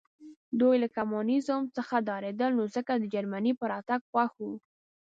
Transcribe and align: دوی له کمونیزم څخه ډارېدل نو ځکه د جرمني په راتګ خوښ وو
دوی 0.59 0.75
له 0.83 0.87
کمونیزم 0.97 1.61
څخه 1.77 1.95
ډارېدل 2.07 2.51
نو 2.59 2.63
ځکه 2.75 2.91
د 2.97 3.03
جرمني 3.13 3.53
په 3.59 3.65
راتګ 3.71 3.99
خوښ 4.09 4.31
وو 4.41 4.55